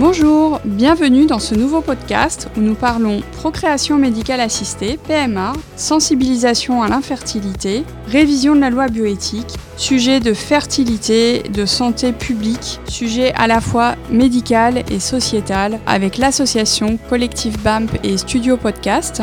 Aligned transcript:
Bonjour, 0.00 0.60
bienvenue 0.64 1.26
dans 1.26 1.38
ce 1.38 1.54
nouveau 1.54 1.82
podcast 1.82 2.48
où 2.56 2.60
nous 2.60 2.74
parlons 2.74 3.20
procréation 3.32 3.98
médicale 3.98 4.40
assistée, 4.40 4.98
PMA, 5.06 5.52
sensibilisation 5.76 6.82
à 6.82 6.88
l'infertilité, 6.88 7.84
révision 8.06 8.54
de 8.56 8.60
la 8.60 8.70
loi 8.70 8.88
bioéthique, 8.88 9.54
sujet 9.76 10.18
de 10.18 10.32
fertilité, 10.32 11.42
de 11.42 11.66
santé 11.66 12.12
publique, 12.12 12.80
sujet 12.88 13.34
à 13.34 13.46
la 13.46 13.60
fois 13.60 13.94
médical 14.10 14.84
et 14.90 15.00
sociétal 15.00 15.78
avec 15.86 16.16
l'association 16.16 16.98
Collectif 17.10 17.62
BAMP 17.62 17.90
et 18.02 18.16
Studio 18.16 18.56
Podcast. 18.56 19.22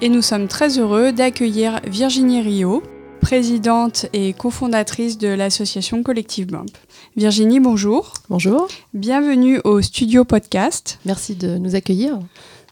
Et 0.00 0.08
nous 0.08 0.22
sommes 0.22 0.48
très 0.48 0.78
heureux 0.78 1.12
d'accueillir 1.12 1.78
Virginie 1.86 2.40
Rio, 2.40 2.82
présidente 3.20 4.06
et 4.12 4.32
cofondatrice 4.32 5.18
de 5.18 5.28
l'association 5.28 6.02
Collectif 6.02 6.46
BAMP. 6.48 6.66
Virginie, 7.16 7.60
bonjour. 7.60 8.14
Bonjour. 8.28 8.66
Bienvenue 8.94 9.60
au 9.64 9.80
Studio 9.82 10.24
Podcast. 10.24 10.98
Merci 11.04 11.36
de 11.36 11.58
nous 11.58 11.76
accueillir. 11.76 12.18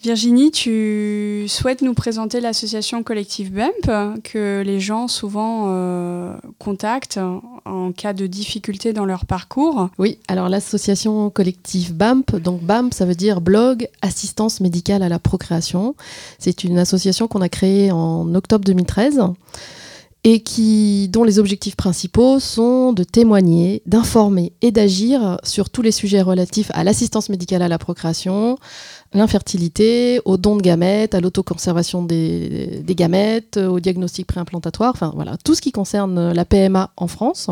Virginie, 0.02 0.52
tu 0.52 1.46
souhaites 1.48 1.82
nous 1.82 1.92
présenter 1.92 2.40
l'association 2.40 3.02
Collectif 3.02 3.50
BEMP 3.50 4.22
que 4.22 4.62
les 4.64 4.78
gens 4.78 5.08
souvent 5.08 5.66
euh, 5.68 6.34
contactent 6.58 7.18
en 7.64 7.90
cas 7.90 8.12
de 8.12 8.28
difficulté 8.28 8.92
dans 8.92 9.04
leur 9.04 9.26
parcours. 9.26 9.88
Oui, 9.98 10.18
alors 10.28 10.48
l'association 10.48 11.30
Collectif 11.30 11.92
BAMP, 11.92 12.36
donc 12.36 12.62
BAMP 12.62 12.94
ça 12.94 13.06
veut 13.06 13.16
dire 13.16 13.40
blog 13.40 13.88
assistance 14.00 14.60
médicale 14.60 15.02
à 15.02 15.08
la 15.08 15.18
procréation. 15.18 15.96
C'est 16.38 16.62
une 16.62 16.78
association 16.78 17.26
qu'on 17.26 17.40
a 17.40 17.48
créée 17.48 17.90
en 17.90 18.34
octobre 18.36 18.64
2013 18.64 19.20
et 20.24 20.40
qui, 20.40 21.08
dont 21.08 21.24
les 21.24 21.38
objectifs 21.38 21.76
principaux 21.76 22.40
sont 22.40 22.92
de 22.92 23.04
témoigner, 23.04 23.82
d'informer 23.86 24.52
et 24.62 24.72
d'agir 24.72 25.38
sur 25.44 25.70
tous 25.70 25.80
les 25.80 25.92
sujets 25.92 26.22
relatifs 26.22 26.70
à 26.74 26.82
l'assistance 26.84 27.28
médicale 27.28 27.62
à 27.62 27.68
la 27.68 27.78
procréation, 27.78 28.58
l'infertilité, 29.14 30.20
au 30.24 30.36
don 30.36 30.56
de 30.56 30.62
gamètes, 30.62 31.14
à 31.14 31.20
l'autoconservation 31.20 32.02
des, 32.02 32.82
des 32.82 32.94
gamètes, 32.94 33.58
au 33.58 33.80
diagnostic 33.80 34.26
préimplantatoire, 34.26 34.92
enfin 34.92 35.12
voilà, 35.14 35.36
tout 35.44 35.54
ce 35.54 35.62
qui 35.62 35.72
concerne 35.72 36.32
la 36.32 36.44
PMA 36.44 36.90
en 36.96 37.06
France. 37.06 37.48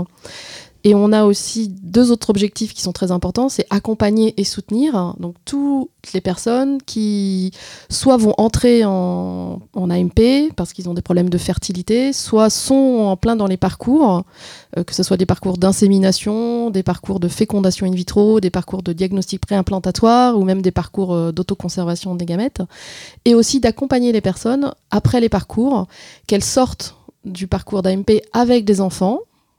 Et 0.86 0.94
on 0.94 1.10
a 1.10 1.24
aussi 1.24 1.66
deux 1.82 2.12
autres 2.12 2.30
objectifs 2.30 2.72
qui 2.72 2.80
sont 2.80 2.92
très 2.92 3.10
importants, 3.10 3.48
c'est 3.48 3.66
accompagner 3.70 4.34
et 4.36 4.44
soutenir 4.44 5.16
donc 5.18 5.34
toutes 5.44 5.90
les 6.14 6.20
personnes 6.20 6.80
qui 6.80 7.50
soit 7.90 8.16
vont 8.16 8.34
entrer 8.38 8.84
en, 8.84 9.60
AMP 9.74 10.52
parce 10.54 10.72
qu'ils 10.72 10.88
ont 10.88 10.94
des 10.94 11.02
problèmes 11.02 11.28
de 11.28 11.38
fertilité, 11.38 12.12
soit 12.12 12.50
sont 12.50 13.00
en 13.00 13.16
plein 13.16 13.34
dans 13.34 13.48
les 13.48 13.56
parcours, 13.56 14.22
euh, 14.78 14.84
que 14.84 14.94
ce 14.94 15.02
soit 15.02 15.16
des 15.16 15.26
parcours 15.26 15.58
d'insémination, 15.58 16.70
des 16.70 16.84
parcours 16.84 17.18
de 17.18 17.26
fécondation 17.26 17.84
in 17.84 17.90
vitro, 17.90 18.38
des 18.38 18.50
parcours 18.50 18.84
de 18.84 18.92
diagnostic 18.92 19.40
préimplantatoire 19.40 20.38
ou 20.38 20.44
même 20.44 20.62
des 20.62 20.70
parcours 20.70 21.12
euh, 21.12 21.32
d'autoconservation 21.32 22.14
des 22.14 22.26
gamètes, 22.26 22.62
et 23.24 23.34
aussi 23.34 23.58
d'accompagner 23.58 24.12
les 24.12 24.20
personnes 24.20 24.72
après 24.92 25.20
les 25.20 25.30
parcours, 25.30 25.88
qu'elles 26.28 26.44
sortent 26.44 26.94
du 27.24 27.48
parcours 27.48 27.82
d'AMP 27.82 28.22
avec 28.32 28.64
des 28.64 28.80
enfants 28.80 29.18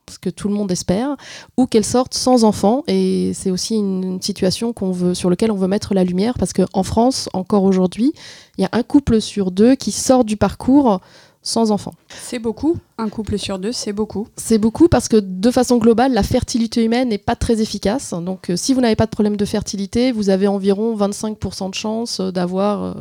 ce 0.10 0.20
que 0.20 0.30
tout 0.30 0.48
le 0.48 0.54
monde 0.54 0.72
espère, 0.72 1.16
ou 1.58 1.66
qu'elle 1.66 1.86
sorte 1.86 2.14
sans 2.14 2.44
enfants. 2.44 2.84
Et 2.88 3.32
c'est 3.34 3.52
aussi 3.52 3.76
une, 3.76 4.22
situation 4.22 4.74
sur 5.14 5.30
laquelle 5.30 5.52
on 5.52 5.56
veut 5.56 5.68
mettre 5.68 5.94
la 5.94 6.04
lumière, 6.04 6.36
parce 6.38 6.54
qu'en 6.54 6.84
France, 6.84 7.30
encore 7.34 7.64
aujourd'hui, 7.64 8.14
il 8.58 8.62
y 8.62 8.66
a 8.66 8.70
un 8.72 8.84
couple 8.84 9.22
sur 9.22 9.52
deux 9.52 9.76
qui 9.76 9.92
sort 9.92 10.26
du 10.26 10.38
parcours 10.38 11.02
sans 11.48 11.72
enfants. 11.72 11.94
C'est 12.10 12.40
beaucoup, 12.40 12.78
un 12.98 13.10
couple 13.10 13.40
sur 13.40 13.58
deux, 13.58 13.72
c'est 13.72 13.94
beaucoup. 13.94 14.28
C'est 14.36 14.58
beaucoup 14.58 14.90
parce 14.90 15.08
que 15.08 15.18
de 15.18 15.50
façon 15.50 15.78
globale, 15.78 16.14
la 16.14 16.24
fertilité 16.24 16.84
humaine 16.84 17.10
n'est 17.10 17.18
pas 17.18 17.36
très 17.36 17.62
efficace. 17.62 18.14
Donc 18.14 18.50
euh, 18.50 18.58
si 18.58 18.74
vous 18.74 18.82
n'avez 18.82 18.98
pas 18.98 19.06
de 19.06 19.12
problème 19.12 19.38
de 19.38 19.46
fertilité, 19.46 20.12
vous 20.12 20.30
avez 20.30 20.48
environ 20.48 20.96
25% 20.96 21.70
de 21.70 21.76
chances 21.76 22.20
euh, 22.20 22.32
d'avoir 22.32 22.84
euh, 22.84 22.94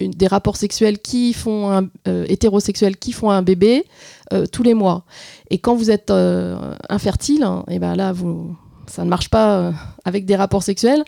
des 0.00 0.26
rapports 0.26 0.56
sexuels 0.56 0.98
qui 0.98 1.32
font 1.32 1.70
un, 1.70 1.88
hétérosexuels 2.04 2.96
qui 2.96 3.12
font 3.12 3.30
un 3.30 3.42
bébé 3.42 3.84
tous 4.50 4.64
les 4.64 4.74
mois. 4.74 5.04
Et 5.50 5.58
quand 5.58 5.76
vous 5.76 5.92
êtes 5.92 6.12
infertile, 6.88 7.42
et 7.42 7.44
hein, 7.44 7.64
eh 7.70 7.78
ben 7.78 7.94
là, 7.94 8.12
vous, 8.12 8.56
ça 8.86 9.04
ne 9.04 9.08
marche 9.08 9.28
pas 9.28 9.58
euh, 9.58 9.72
avec 10.04 10.24
des 10.26 10.36
rapports 10.36 10.62
sexuels. 10.62 11.04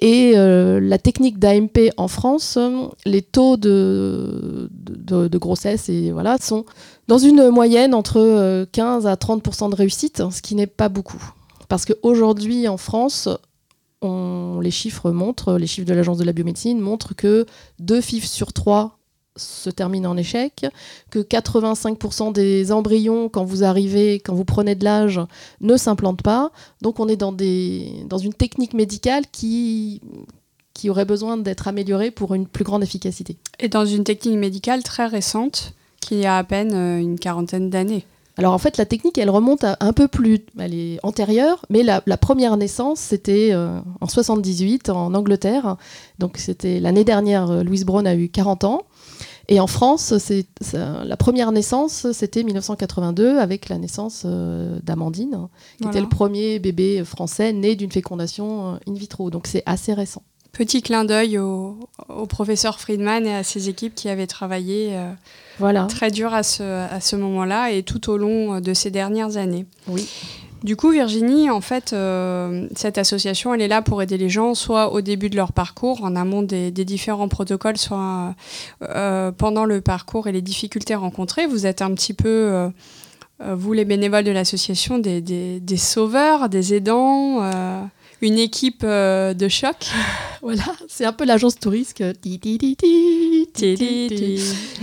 Et 0.00 0.32
euh, 0.36 0.80
la 0.80 0.98
technique 0.98 1.38
d'AMP 1.38 1.90
en 1.96 2.08
France, 2.08 2.58
les 3.04 3.22
taux 3.22 3.56
de, 3.56 4.68
de, 4.70 5.38
grossesse 5.38 5.88
et 5.88 6.12
voilà, 6.12 6.38
sont 6.38 6.64
dans 7.08 7.18
une 7.18 7.50
moyenne 7.50 7.94
entre 7.94 8.66
15 8.72 9.06
euh, 9.06 9.08
à 9.08 9.14
30% 9.14 9.70
de 9.70 9.74
réussite, 9.74 10.22
ce 10.30 10.42
qui 10.42 10.54
n'est 10.54 10.66
pas 10.66 10.88
beaucoup. 10.88 11.22
Parce 11.68 11.84
qu'aujourd'hui, 11.84 12.68
en 12.68 12.76
France, 12.76 13.28
les 14.02 14.70
chiffres 14.70 15.10
montrent, 15.10 15.54
les 15.54 15.66
chiffres 15.66 15.86
de 15.86 15.94
l'Agence 15.94 16.18
de 16.18 16.24
la 16.24 16.32
biomédecine 16.32 16.80
montrent 16.80 17.14
que 17.14 17.46
deux 17.78 18.00
filles 18.00 18.20
sur 18.20 18.52
trois 18.52 18.99
se 19.40 19.70
termine 19.70 20.06
en 20.06 20.16
échec, 20.16 20.66
que 21.10 21.18
85% 21.18 22.32
des 22.32 22.72
embryons, 22.72 23.28
quand 23.28 23.44
vous 23.44 23.64
arrivez, 23.64 24.20
quand 24.20 24.34
vous 24.34 24.44
prenez 24.44 24.74
de 24.74 24.84
l'âge, 24.84 25.20
ne 25.60 25.76
s'implantent 25.76 26.22
pas. 26.22 26.50
Donc 26.82 27.00
on 27.00 27.08
est 27.08 27.16
dans, 27.16 27.32
des, 27.32 28.04
dans 28.08 28.18
une 28.18 28.34
technique 28.34 28.74
médicale 28.74 29.24
qui, 29.30 30.00
qui 30.74 30.90
aurait 30.90 31.04
besoin 31.04 31.36
d'être 31.36 31.68
améliorée 31.68 32.10
pour 32.10 32.34
une 32.34 32.46
plus 32.46 32.64
grande 32.64 32.82
efficacité. 32.82 33.36
Et 33.58 33.68
dans 33.68 33.84
une 33.84 34.04
technique 34.04 34.38
médicale 34.38 34.82
très 34.82 35.06
récente, 35.06 35.74
qui 36.00 36.24
a 36.26 36.38
à 36.38 36.44
peine 36.44 36.72
euh, 36.74 36.98
une 36.98 37.18
quarantaine 37.18 37.70
d'années. 37.70 38.04
Alors 38.36 38.54
en 38.54 38.58
fait, 38.58 38.78
la 38.78 38.86
technique, 38.86 39.18
elle 39.18 39.28
remonte 39.28 39.64
à 39.64 39.76
un 39.80 39.92
peu 39.92 40.08
plus, 40.08 40.38
elle 40.58 40.74
est 40.74 40.98
antérieure, 41.02 41.66
mais 41.68 41.82
la, 41.82 42.00
première 42.16 42.56
naissance, 42.56 42.98
c'était 42.98 43.50
euh, 43.52 43.80
en 44.00 44.06
78 44.06 44.88
en 44.88 45.12
Angleterre. 45.12 45.76
Donc 46.18 46.38
c'était 46.38 46.80
l'année 46.80 47.04
dernière, 47.04 47.50
euh, 47.50 47.62
Louise 47.62 47.84
Brown 47.84 48.06
a 48.06 48.14
eu 48.14 48.28
40 48.28 48.64
ans. 48.64 48.82
Et 49.50 49.58
en 49.58 49.66
France, 49.66 50.14
c'est 50.18 50.46
la 50.72 51.16
première 51.16 51.50
naissance, 51.50 52.06
c'était 52.12 52.44
1982 52.44 53.38
avec 53.38 53.68
la 53.68 53.78
naissance 53.78 54.22
euh, 54.24 54.78
d'Amandine, 54.84 55.48
qui 55.78 55.88
était 55.88 56.00
le 56.00 56.08
premier 56.08 56.60
bébé 56.60 57.04
français 57.04 57.52
né 57.52 57.74
d'une 57.74 57.90
fécondation 57.90 58.78
in 58.88 58.94
vitro. 58.94 59.28
Donc 59.30 59.48
c'est 59.48 59.64
assez 59.66 59.92
récent. 59.92 60.22
Petit 60.52 60.82
clin 60.82 61.04
d'œil 61.04 61.36
au, 61.38 61.76
professeur 62.28 62.80
Friedman 62.80 63.26
et 63.26 63.34
à 63.34 63.42
ses 63.42 63.68
équipes 63.68 63.94
qui 63.94 64.08
avaient 64.08 64.26
travaillé 64.28 64.96
voilà. 65.58 65.84
très 65.84 66.12
dur 66.12 66.32
à 66.32 66.44
ce, 66.44 66.62
à 66.62 67.00
ce 67.00 67.16
moment-là 67.16 67.72
et 67.72 67.82
tout 67.82 68.08
au 68.08 68.16
long 68.16 68.60
de 68.60 68.72
ces 68.72 68.90
dernières 68.90 69.36
années. 69.36 69.66
Oui. 69.88 70.08
Du 70.62 70.76
coup, 70.76 70.90
Virginie, 70.90 71.48
en 71.48 71.62
fait, 71.62 71.92
euh, 71.92 72.68
cette 72.76 72.98
association, 72.98 73.54
elle 73.54 73.62
est 73.62 73.68
là 73.68 73.80
pour 73.80 74.02
aider 74.02 74.18
les 74.18 74.28
gens, 74.28 74.54
soit 74.54 74.92
au 74.92 75.00
début 75.00 75.30
de 75.30 75.36
leur 75.36 75.52
parcours, 75.52 76.04
en 76.04 76.14
amont 76.16 76.42
des, 76.42 76.70
différents 76.70 77.28
protocoles, 77.28 77.78
soit 77.78 78.34
euh, 78.82 79.32
pendant 79.32 79.64
le 79.64 79.80
parcours 79.80 80.26
et 80.26 80.32
les 80.32 80.42
difficultés 80.42 80.94
rencontrées. 80.94 81.46
Vous 81.46 81.66
êtes 81.66 81.80
un 81.80 81.94
petit 81.94 82.12
peu, 82.12 82.28
euh, 82.28 82.68
vous 83.54 83.72
les 83.72 83.86
bénévoles 83.86 84.24
de 84.24 84.32
l'association, 84.32 84.98
des, 84.98 85.22
des, 85.22 85.76
sauveurs, 85.76 86.48
des 86.48 86.74
aidants 86.74 87.42
une 88.22 88.38
équipe 88.38 88.84
de 88.84 89.48
choc. 89.48 89.76
voilà, 90.42 90.64
c'est 90.88 91.06
un 91.06 91.12
peu 91.14 91.24
l'agence 91.24 91.58
touriste. 91.58 91.96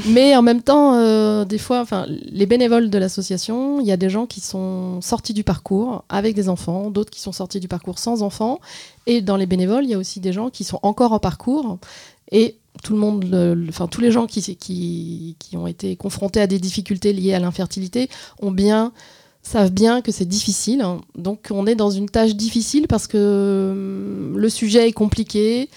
Mais 0.06 0.36
en 0.36 0.42
même 0.42 0.62
temps, 0.62 0.96
euh, 0.96 1.46
des 1.46 1.58
fois, 1.58 1.82
enfin, 1.82 2.06
les 2.08 2.46
bénévoles 2.46 2.90
de 2.90 2.98
l'association, 2.98 3.80
il 3.80 3.88
y 3.88 3.92
a 3.92 3.98
des 3.98 4.10
gens 4.10 4.26
qui 4.26 4.42
sont 4.42 5.02
sortis 5.02 5.34
du 5.34 5.44
parcours 5.44 6.04
avec 6.10 6.36
des 6.36 6.50
enfants, 6.50 6.92
d'autres 6.92 7.10
qui 7.10 7.22
sont 7.22 7.32
sortis 7.32 7.60
du 7.60 7.68
parcours 7.68 8.00
sans 8.00 8.22
enfants. 8.24 8.60
Et 9.06 9.22
dans 9.22 9.38
les 9.38 9.46
bénévoles, 9.46 9.86
il 9.86 9.90
y 9.90 9.94
a 9.94 9.98
aussi 9.98 10.20
des 10.20 10.34
gens 10.34 10.50
qui 10.50 10.64
sont 10.64 10.80
encore 10.84 11.14
en 11.14 11.20
parcours. 11.20 11.80
Et 12.32 12.58
tout 12.84 12.94
le 12.94 13.00
monde, 13.00 13.66
tous 13.90 14.02
les 14.02 14.12
gens 14.12 14.28
qui, 14.28 14.42
qui, 14.56 15.36
qui, 15.40 15.58
ont 15.58 15.68
été 15.68 15.96
confrontés 15.96 16.42
à 16.42 16.48
des 16.48 16.60
difficultés 16.60 17.14
liées 17.14 17.34
à 17.34 17.40
l'infertilité 17.40 18.10
ont 18.42 18.52
bien 18.52 18.92
savent 19.48 19.72
bien 19.72 20.02
que 20.02 20.12
c'est 20.12 20.26
difficile. 20.26 20.84
Donc 21.16 21.48
on 21.52 21.66
est 21.66 21.76
dans 21.76 21.90
une 21.90 22.10
tâche 22.10 22.36
difficile 22.36 22.88
parce 22.88 23.08
que 23.08 23.70
hum, 23.72 24.38
le 24.38 24.50
sujet 24.50 24.88
est 24.88 24.94
compliqué, 24.94 25.70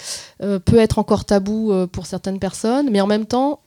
euh, 0.43 0.59
peut 0.59 0.79
être 0.79 0.99
encore 0.99 1.25
tabou 1.25 1.73
euh, 1.73 1.87
pour 1.87 2.07
certaines 2.07 2.39
personnes, 2.39 2.91
mais 2.91 3.01
en 3.01 3.07
même 3.07 3.27
temps, 3.27 3.61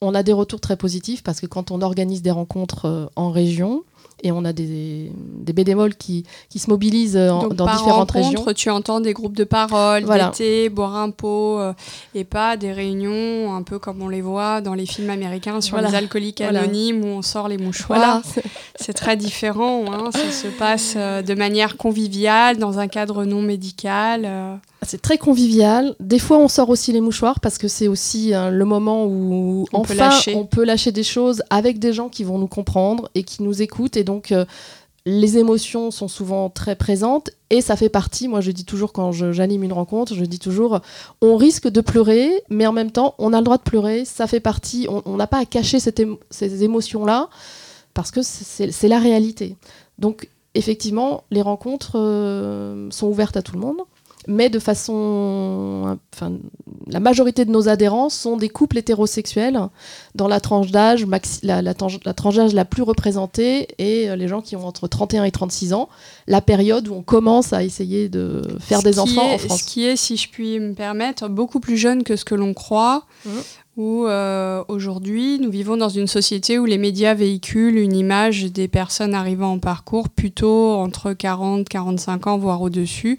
on 0.00 0.14
a 0.14 0.22
des 0.22 0.32
retours 0.32 0.60
très 0.60 0.76
positifs 0.76 1.22
parce 1.22 1.40
que 1.40 1.46
quand 1.46 1.70
on 1.70 1.80
organise 1.80 2.20
des 2.20 2.30
rencontres 2.30 2.86
euh, 2.86 3.06
en 3.16 3.30
région, 3.30 3.84
et 4.22 4.32
on 4.32 4.44
a 4.44 4.52
des, 4.52 5.12
des 5.16 5.52
bénévoles 5.52 5.94
qui, 5.94 6.24
qui 6.48 6.58
se 6.58 6.70
mobilisent 6.70 7.14
dans 7.14 7.48
différentes 7.48 8.10
régions. 8.10 8.44
Tu 8.56 8.70
entends 8.70 9.00
des 9.00 9.12
groupes 9.12 9.36
de 9.36 9.44
parole, 9.44 10.04
voilà. 10.04 10.28
d'été, 10.28 10.68
boire 10.70 10.96
un 10.96 11.10
pot, 11.10 11.58
euh, 11.58 11.72
et 12.14 12.24
pas 12.24 12.56
des 12.56 12.72
réunions 12.72 13.54
un 13.54 13.62
peu 13.62 13.78
comme 13.78 14.00
on 14.00 14.08
les 14.08 14.22
voit 14.22 14.60
dans 14.60 14.74
les 14.74 14.86
films 14.86 15.10
américains 15.10 15.60
sur 15.60 15.78
les 15.78 15.94
alcooliques 15.94 16.40
anonymes 16.40 17.04
où 17.04 17.08
on 17.08 17.22
sort 17.22 17.48
les 17.48 17.58
mouchoirs. 17.58 18.22
C'est 18.76 18.92
très 18.92 19.16
différent, 19.16 19.84
hein. 19.92 20.10
ça 20.12 20.30
se 20.30 20.48
passe 20.48 20.94
euh, 20.96 21.22
de 21.22 21.34
manière 21.34 21.76
conviviale, 21.76 22.56
dans 22.56 22.78
un 22.78 22.88
cadre 22.88 23.24
non 23.24 23.42
médical. 23.42 24.22
Euh. 24.24 24.56
C'est 24.82 25.00
très 25.00 25.18
convivial. 25.18 25.94
Des 26.00 26.18
fois, 26.18 26.38
on 26.38 26.48
sort 26.48 26.68
aussi 26.68 26.92
les 26.92 27.00
mouchoirs 27.00 27.40
parce 27.40 27.58
que 27.58 27.68
c'est 27.68 27.88
aussi 27.88 28.34
hein, 28.34 28.50
le 28.50 28.64
moment 28.64 29.06
où 29.06 29.66
on 29.72 29.82
peut 29.82 30.64
lâcher 30.64 30.92
des 30.92 31.02
choses 31.02 31.42
avec 31.50 31.78
des 31.78 31.92
gens 31.92 32.08
qui 32.08 32.24
vont 32.24 32.38
nous 32.38 32.48
comprendre 32.48 33.08
et 33.14 33.22
qui 33.22 33.42
nous 33.42 33.62
écoutent. 33.62 33.93
Et 33.96 34.04
donc, 34.04 34.32
euh, 34.32 34.44
les 35.06 35.36
émotions 35.38 35.90
sont 35.90 36.08
souvent 36.08 36.48
très 36.48 36.76
présentes 36.76 37.30
et 37.50 37.60
ça 37.60 37.76
fait 37.76 37.90
partie, 37.90 38.26
moi 38.26 38.40
je 38.40 38.50
dis 38.50 38.64
toujours 38.64 38.92
quand 38.94 39.12
j'anime 39.12 39.62
une 39.62 39.72
rencontre, 39.72 40.14
je 40.14 40.24
dis 40.24 40.38
toujours 40.38 40.80
on 41.20 41.36
risque 41.36 41.68
de 41.68 41.82
pleurer, 41.82 42.42
mais 42.48 42.66
en 42.66 42.72
même 42.72 42.90
temps 42.90 43.14
on 43.18 43.34
a 43.34 43.38
le 43.38 43.44
droit 43.44 43.58
de 43.58 43.62
pleurer, 43.62 44.06
ça 44.06 44.26
fait 44.26 44.40
partie, 44.40 44.88
on 44.88 45.16
n'a 45.16 45.26
pas 45.26 45.38
à 45.38 45.44
cacher 45.44 45.78
ces 45.78 46.64
émotions-là 46.64 47.28
parce 47.92 48.10
que 48.10 48.22
c'est 48.22 48.88
la 48.88 48.98
réalité. 48.98 49.56
Donc 49.98 50.28
effectivement, 50.54 51.24
les 51.30 51.42
rencontres 51.42 51.98
euh, 51.98 52.90
sont 52.90 53.08
ouvertes 53.08 53.36
à 53.36 53.42
tout 53.42 53.54
le 53.54 53.60
monde 53.60 53.78
mais 54.26 54.48
de 54.48 54.58
façon. 54.58 55.98
Enfin, 56.14 56.32
la 56.86 57.00
majorité 57.00 57.44
de 57.44 57.50
nos 57.50 57.68
adhérents 57.68 58.08
sont 58.08 58.36
des 58.36 58.48
couples 58.48 58.78
hétérosexuels 58.78 59.58
dans 60.14 60.28
la 60.28 60.40
tranche 60.40 60.70
d'âge, 60.70 61.06
la, 61.42 61.62
la, 61.62 61.74
tranche 61.74 62.00
d'âge 62.36 62.54
la 62.54 62.64
plus 62.64 62.82
représentée 62.82 63.68
et 63.78 64.08
euh, 64.08 64.16
les 64.16 64.28
gens 64.28 64.40
qui 64.40 64.56
ont 64.56 64.66
entre 64.66 64.86
31 64.88 65.24
et 65.24 65.30
36 65.30 65.72
ans, 65.72 65.88
la 66.26 66.40
période 66.40 66.88
où 66.88 66.94
on 66.94 67.02
commence 67.02 67.52
à 67.52 67.62
essayer 67.62 68.08
de 68.08 68.42
faire 68.60 68.82
des 68.82 68.98
enfants 68.98 69.32
en 69.32 69.38
France. 69.38 69.60
Ce 69.60 69.64
qui 69.64 69.84
est, 69.84 69.96
si 69.96 70.16
je 70.16 70.28
puis 70.28 70.60
me 70.60 70.74
permettre, 70.74 71.28
beaucoup 71.28 71.60
plus 71.60 71.76
jeune 71.76 72.02
que 72.02 72.16
ce 72.16 72.24
que 72.24 72.34
l'on 72.34 72.54
croit. 72.54 73.04
Mmh. 73.24 73.30
Où 73.76 74.06
euh, 74.06 74.62
aujourd'hui, 74.68 75.40
nous 75.40 75.50
vivons 75.50 75.76
dans 75.76 75.88
une 75.88 76.06
société 76.06 76.60
où 76.60 76.64
les 76.64 76.78
médias 76.78 77.14
véhiculent 77.14 77.78
une 77.78 77.96
image 77.96 78.44
des 78.52 78.68
personnes 78.68 79.14
arrivant 79.14 79.54
en 79.54 79.58
parcours 79.58 80.10
plutôt 80.10 80.74
entre 80.74 81.12
40, 81.12 81.68
45 81.68 82.28
ans, 82.28 82.38
voire 82.38 82.62
au-dessus, 82.62 83.18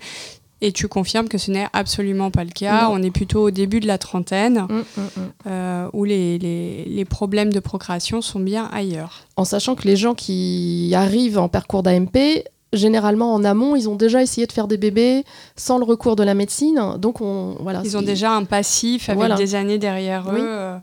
et 0.62 0.72
tu 0.72 0.88
confirmes 0.88 1.28
que 1.28 1.38
ce 1.38 1.52
n'est 1.52 1.68
absolument 1.74 2.32
pas 2.32 2.44
le 2.44 2.52
cas. 2.52 2.90
On 2.92 3.02
est 3.04 3.12
plutôt 3.12 3.44
au 3.44 3.52
début 3.52 3.80
de 3.80 3.88
la 3.88 3.98
trentaine, 3.98 4.62
mm, 4.70 4.74
mm, 4.74 5.02
mm. 5.02 5.32
Euh, 5.48 5.90
où 5.94 6.06
les, 6.06 6.38
les, 6.38 7.06
problèmes 7.06 7.52
de 7.54 7.60
procréation 7.60 8.22
sont 8.22 8.40
bien 8.40 8.70
ailleurs. 8.74 9.26
En 9.36 9.46
sachant 9.46 9.76
que 9.76 9.84
les 9.84 9.96
gens 9.96 10.16
qui 10.16 10.92
arrivent 10.96 11.38
en 11.38 11.50
parcours 11.50 11.84
d'AMP, 11.84 12.44
généralement 12.74 13.34
en 13.34 13.44
amont, 13.44 13.76
ils 13.76 13.90
ont 13.90 13.96
déjà 13.96 14.22
essayé 14.22 14.48
de 14.48 14.52
faire 14.52 14.68
des 14.68 14.78
bébés 14.78 15.24
sans 15.56 15.78
le 15.78 15.84
recours 15.86 16.16
de 16.16 16.24
la 16.24 16.34
médecine. 16.34 16.96
Donc 16.98 17.22
on, 17.22 17.58
voilà, 17.60 17.82
ils 17.84 17.98
ont 17.98 18.02
déjà 18.02 18.32
un 18.32 18.44
passif 18.44 19.10
avec 19.10 19.36
des 19.36 19.56
années 19.56 19.78
derrière 19.78 20.30
eux, 20.32 20.38
euh, 20.40 20.78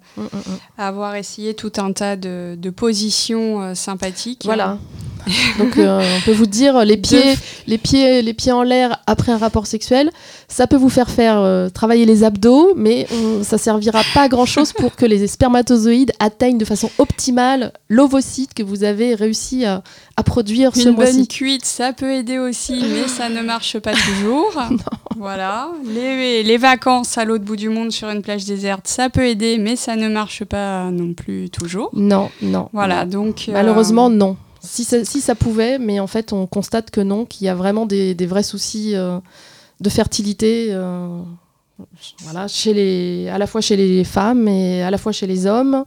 avoir 0.79 1.17
essayé 1.17 1.55
tout 1.55 1.73
un 1.79 1.93
tas 1.93 2.17
de, 2.17 2.57
de 2.59 2.71
positions 2.71 3.63
euh, 3.63 3.75
sympathiques. 3.75 4.43
Voilà. 4.45 4.79
Donc 5.59 5.79
euh, 5.79 6.01
on 6.19 6.21
peut 6.23 6.33
vous 6.33 6.47
dire 6.47 6.85
les 6.85 6.97
pieds, 6.97 7.35
les 7.67 7.79
pieds, 7.79 8.23
les 8.23 8.35
pieds 8.35 8.53
en 8.53 8.63
l'air 8.63 8.99
après 9.07 9.33
un 9.33 9.39
rapport 9.39 9.67
sexuel, 9.67 10.11
ça 10.49 10.67
peut 10.67 10.77
vous 10.77 10.89
faire 10.89 11.11
faire 11.11 11.39
euh, 11.39 11.69
travailler 11.69 12.05
les 12.05 12.25
abdos, 12.25 12.75
mais 12.77 13.07
ça 13.43 13.59
servira 13.59 14.03
pas 14.15 14.23
à 14.23 14.29
grand 14.29 14.47
chose 14.47 14.73
pour 14.73 14.97
que 14.97 15.07
les 15.07 15.27
spermatozoïdes 15.27 16.13
atteignent 16.19 16.59
de 16.59 16.65
façon 16.65 16.91
optimale 16.99 17.73
l'ovocyte 17.89 18.55
que 18.55 18.63
vous 18.63 18.85
avez 18.85 19.15
réussi 19.15 19.65
à, 19.65 19.83
produire 20.25 20.77
ce 20.77 20.89
mois-ci. 20.89 21.13
Une 21.13 21.19
bonne 21.19 21.27
cuite, 21.27 21.65
ça 21.65 21.93
peut 21.93 22.13
aider 22.13 22.39
aussi, 22.39 22.81
mais 22.93 23.09
ça 23.09 23.29
ne 23.29 23.43
marche 23.43 23.79
pas 23.81 23.93
toujours. 23.93 24.53
voilà. 25.17 25.69
Les, 25.85 26.45
les 26.45 26.57
vacances 26.59 27.19
à 27.19 27.25
l'autre 27.25 27.45
bout 27.45 27.57
du 27.57 27.69
monde 27.69 27.91
sur 27.91 28.09
une 28.09 28.23
plage 28.23 28.45
déserte, 28.45 28.87
ça 28.87 29.11
peut 29.11 29.27
aider, 29.27 29.59
mais 29.59 29.75
ça 29.75 29.97
ne 29.97 30.09
marche 30.09 30.45
pas 30.45 30.91
non 30.91 31.13
plus 31.13 31.51
toujours. 31.51 31.91
Non, 31.93 32.31
non. 32.41 32.69
Voilà, 32.73 33.05
donc. 33.05 33.47
Euh, 33.49 33.53
Malheureusement, 33.53 34.11
non. 34.11 34.37
Si 34.65 34.85
ça, 34.85 35.35
pouvait, 35.35 35.79
mais 35.79 35.99
en 35.99 36.07
fait, 36.07 36.33
on 36.33 36.47
constate 36.47 36.91
que 36.91 37.01
non, 37.01 37.25
qu'il 37.25 37.47
y 37.47 37.49
a 37.49 37.55
vraiment 37.55 37.85
des, 37.85 38.15
vrais 38.27 38.45
soucis 38.45 38.95
euh, 38.95 39.19
de 39.81 39.91
fertilité, 39.91 40.69
euh, 40.71 41.21
chez 42.47 42.73
les, 42.73 43.29
à 43.29 43.39
la 43.39 43.47
fois 43.49 43.61
chez 43.61 43.77
les 43.77 44.05
femmes 44.05 44.47
et 44.47 44.83
à 44.83 44.91
la 44.91 44.99
fois 44.99 45.11
chez 45.11 45.27
les 45.27 45.47
hommes. 45.47 45.85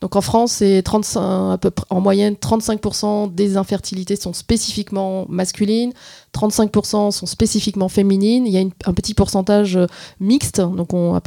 Donc 0.00 0.16
en 0.16 0.20
France, 0.20 0.52
c'est 0.52 0.82
35, 0.82 1.52
à 1.52 1.58
peu 1.58 1.70
près, 1.70 1.86
en 1.90 2.00
moyenne 2.00 2.34
35% 2.34 3.34
des 3.34 3.56
infertilités 3.56 4.16
sont 4.16 4.32
spécifiquement 4.32 5.26
masculines, 5.28 5.92
35% 6.34 7.10
sont 7.10 7.26
spécifiquement 7.26 7.88
féminines. 7.88 8.46
Il 8.46 8.52
y 8.52 8.58
a 8.58 8.64
un 8.84 8.92
petit 8.92 9.14
pourcentage 9.14 9.76
euh, 9.76 9.86
mixte, 10.20 10.60
donc 10.60 10.92
on, 10.92 11.18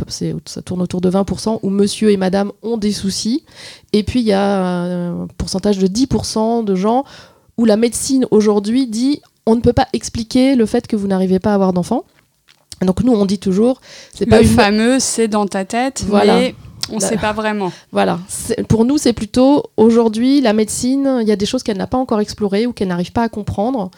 ça 0.45 0.62
tourne 0.62 0.81
autour 0.81 1.01
de 1.01 1.10
20%, 1.10 1.60
où 1.63 1.69
monsieur 1.69 2.12
et 2.12 2.18
madame 2.18 2.51
ont 2.62 2.77
des 2.77 2.92
soucis. 2.92 3.44
Et 3.94 4.04
puis 4.04 4.19
il 4.19 4.27
y 4.27 4.33
a 4.33 4.83
un 4.83 5.27
pourcentage 5.38 5.80
de 5.80 5.88
10% 5.88 6.63
de 6.63 6.75
gens 6.75 7.06
où 7.57 7.65
la 7.65 7.77
médecine 7.77 8.25
aujourd'hui 8.31 8.88
dit 8.88 9.22
on 9.45 9.56
ne 9.56 9.62
peut 9.62 9.74
pas 9.74 9.88
expliquer 9.94 10.56
le 10.56 10.65
fait 10.65 10.86
que 10.86 10.95
vous 10.95 11.07
n'arrivez 11.07 11.39
pas 11.39 11.51
à 11.51 11.56
avoir 11.56 11.74
d'enfants. 11.74 12.06
Donc 12.81 13.04
nous, 13.04 13.12
on 13.12 13.25
dit 13.25 13.39
toujours, 13.39 13.81
c'est 14.13 14.25
pas 14.25 14.42
le 14.42 14.48
fameux, 14.48 15.00
c'est 15.00 15.27
dans 15.27 15.48
ta 15.48 15.65
tête, 15.65 16.06
voilà. 16.07 16.50
On 16.91 16.95
ne 16.95 17.01
sait 17.01 17.18
pas 17.18 17.33
vraiment. 17.33 17.71
Voilà. 17.91 18.19
Pour 18.68 18.86
nous, 18.86 18.97
c'est 18.97 19.13
plutôt 19.13 19.63
aujourd'hui, 19.77 20.41
la 20.41 20.53
médecine, 20.53 21.19
il 21.21 21.27
y 21.27 21.31
a 21.31 21.36
des 21.36 21.45
choses 21.45 21.63
qu'elle 21.63 21.77
n'a 21.77 21.88
pas 21.88 21.97
encore 21.97 22.19
explorées 22.19 22.65
ou 22.65 22.74
qu'elle 22.74 22.88
n'arrive 22.88 23.12
pas 23.12 23.24
à 23.24 23.30
comprendre. 23.30 23.91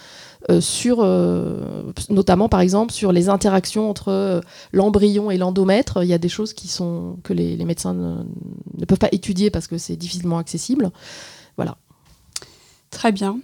Euh, 0.50 0.60
sur, 0.60 1.02
euh, 1.02 1.84
notamment 2.10 2.50
par 2.50 2.62
exemple 2.62 2.92
sur 2.92 3.12
les 3.12 3.30
interactions 3.30 3.92
entre 3.92 4.08
euh, 4.08 4.42
l'embryon 4.72 5.30
et 5.30 5.38
l'endomètre. 5.38 6.04
Il 6.04 6.08
y 6.08 6.14
a 6.14 6.18
des 6.18 6.30
choses 6.30 6.54
qui 6.54 6.68
sont, 6.68 7.18
que 7.24 7.32
les, 7.32 7.64
médecins 7.64 7.94
ne, 7.94 8.86
peuvent 8.86 8.98
pas 8.98 9.10
étudier 9.12 9.52
parce 9.52 9.68
que 9.68 9.78
c'est 9.78 9.96
difficilement 9.96 10.40
accessible. 10.40 10.90
Voilà. 11.58 11.78
Très 12.90 13.12
bien. 13.12 13.40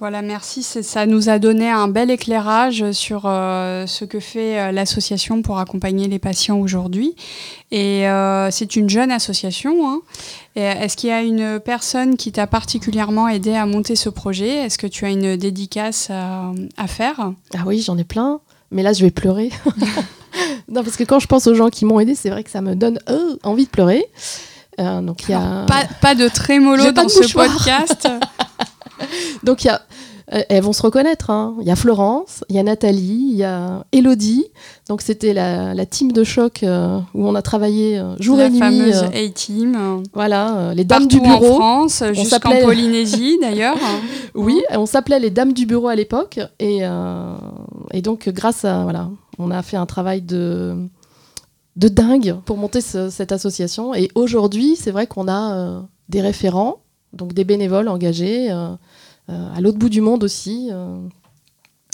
Voilà, 0.00 0.22
merci. 0.22 0.62
Ça 0.62 1.06
nous 1.06 1.28
a 1.28 1.40
donné 1.40 1.68
un 1.68 1.88
bel 1.88 2.12
éclairage 2.12 2.92
sur 2.92 3.22
euh, 3.24 3.84
ce 3.88 4.04
que 4.04 4.20
fait 4.20 4.60
euh, 4.60 4.70
l'association 4.70 5.42
pour 5.42 5.58
accompagner 5.58 6.06
les 6.06 6.20
patients 6.20 6.60
aujourd'hui. 6.60 7.16
Et 7.72 8.08
euh, 8.08 8.48
c'est 8.52 8.76
une 8.76 8.88
jeune 8.88 9.10
association. 9.10 9.90
Hein. 9.90 10.00
Est-ce 10.54 10.96
qu'il 10.96 11.10
y 11.10 11.12
a 11.12 11.22
une 11.22 11.58
personne 11.58 12.16
qui 12.16 12.30
t'a 12.30 12.46
particulièrement 12.46 13.26
aidé 13.26 13.54
à 13.54 13.66
monter 13.66 13.96
ce 13.96 14.08
projet? 14.08 14.48
Est-ce 14.58 14.78
que 14.78 14.86
tu 14.86 15.04
as 15.04 15.10
une 15.10 15.36
dédicace 15.36 16.10
à, 16.10 16.86
faire? 16.86 17.32
Ah 17.54 17.62
oui, 17.66 17.82
j'en 17.82 17.98
ai 17.98 18.04
plein. 18.04 18.40
Mais 18.70 18.84
là, 18.84 18.92
je 18.92 19.02
vais 19.02 19.10
pleurer. 19.10 19.50
non, 20.68 20.84
parce 20.84 20.96
que 20.96 21.04
quand 21.04 21.18
je 21.18 21.26
pense 21.26 21.48
aux 21.48 21.54
gens 21.54 21.70
qui 21.70 21.84
m'ont 21.84 21.98
aidé, 21.98 22.14
c'est 22.14 22.30
vrai 22.30 22.44
que 22.44 22.50
ça 22.50 22.60
me 22.60 22.76
donne 22.76 23.00
envie 23.42 23.64
de 23.64 23.70
pleurer. 23.70 24.04
donc, 24.78 25.28
y 25.28 25.34
a... 25.34 25.64
pas, 25.66 25.86
pas, 26.00 26.14
de 26.14 26.28
trémolo 26.28 26.92
dans 26.92 27.08
ce 27.08 27.32
podcast. 27.32 28.08
Donc, 29.42 29.64
y 29.64 29.68
a, 29.68 29.82
euh, 30.34 30.42
elles 30.48 30.62
vont 30.62 30.72
se 30.72 30.82
reconnaître. 30.82 31.30
Hein. 31.30 31.56
Il 31.60 31.66
y 31.66 31.70
a 31.70 31.76
Florence, 31.76 32.44
il 32.48 32.56
y 32.56 32.58
a 32.58 32.62
Nathalie, 32.62 33.30
il 33.30 33.36
y 33.36 33.44
a 33.44 33.84
Elodie. 33.92 34.46
Donc, 34.88 35.00
c'était 35.00 35.32
la, 35.32 35.74
la, 35.74 35.86
team 35.86 36.12
de 36.12 36.24
choc 36.24 36.62
euh, 36.62 36.98
où 37.14 37.26
on 37.26 37.34
a 37.34 37.42
travaillé 37.42 37.98
euh, 37.98 38.14
jour 38.20 38.40
et 38.40 38.50
nuit. 38.50 38.58
La 38.58 38.66
fameuse 38.66 39.04
A-team. 39.14 40.02
Voilà, 40.12 40.72
les 40.74 40.84
dames 40.84 41.06
du 41.06 41.20
bureau. 41.20 41.54
en 41.54 41.58
France, 41.58 42.02
jusqu'en 42.12 42.60
Polynésie 42.60 43.38
d'ailleurs. 43.42 43.78
oui, 44.34 44.60
on 44.70 44.86
s'appelait 44.86 45.20
les 45.20 45.30
dames 45.30 45.52
du 45.52 45.66
bureau 45.66 45.88
à 45.88 45.94
l'époque. 45.94 46.40
Et, 46.58 46.80
et 47.92 48.02
donc, 48.02 48.28
grâce 48.28 48.64
à. 48.64 48.82
Voilà, 48.82 49.08
on 49.38 49.50
a 49.50 49.62
fait 49.62 49.76
un 49.76 49.86
travail 49.86 50.22
de 50.22 50.76
de 51.76 51.86
dingue 51.86 52.34
pour 52.44 52.56
monter 52.56 52.80
cette 52.80 53.30
association. 53.30 53.94
Et 53.94 54.10
aujourd'hui, 54.16 54.74
c'est 54.74 54.90
vrai 54.90 55.06
qu'on 55.06 55.28
a 55.28 55.82
des 56.08 56.20
référents 56.20 56.78
donc 57.14 57.32
des 57.32 57.44
bénévoles 57.44 57.88
engagés 57.88 58.50
à 59.28 59.60
l'autre 59.60 59.78
bout 59.78 59.88
du 59.88 60.00
monde 60.00 60.24
aussi, 60.24 60.68
euh, 60.72 60.98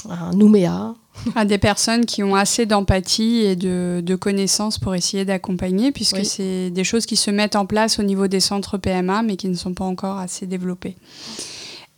à 0.09 0.33
Nouméa. 0.33 0.95
À 1.37 1.45
des 1.45 1.59
personnes 1.59 2.07
qui 2.07 2.25
ont 2.25 2.35
assez 2.35 2.67
d'empathie 2.67 3.45
et 3.45 3.55
de, 3.55 4.17
connaissances 4.17 4.79
pour 4.79 4.97
essayer 4.97 5.25
d'accompagner, 5.25 5.93
puisque 5.93 6.25
c'est 6.25 6.71
des 6.71 6.83
choses 6.83 7.07
qui 7.07 7.15
se 7.15 7.31
mettent 7.31 7.55
en 7.55 7.67
place 7.67 8.01
au 8.01 8.03
niveau 8.03 8.27
des 8.27 8.41
centres 8.41 8.79
PMA, 8.79 9.23
mais 9.23 9.37
qui 9.37 9.49
ne 9.49 9.55
sont 9.55 9.75
pas 9.75 9.85
encore 9.85 10.19
assez 10.19 10.47
développées. 10.47 10.97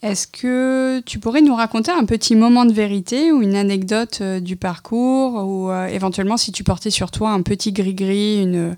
Est-ce 0.03 0.27
que 0.27 1.01
tu 1.01 1.19
pourrais 1.19 1.41
nous 1.41 1.55
raconter 1.55 1.91
un 1.91 2.05
petit 2.05 2.37
moment 2.37 2.67
de 2.67 2.73
vérité 2.75 3.33
ou 3.33 3.41
une 3.41 3.57
anecdote 3.57 4.23
du 4.23 4.57
parcours 4.57 5.43
ou 5.47 5.73
éventuellement 5.73 6.37
si 6.37 6.53
tu 6.53 6.63
portais 6.63 6.91
sur 6.91 7.11
toi 7.11 7.31
un 7.31 7.41
petit 7.41 7.73
gris-gris, 7.73 8.43
une, 8.43 8.77